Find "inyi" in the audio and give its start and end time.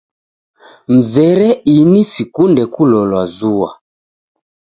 1.75-2.03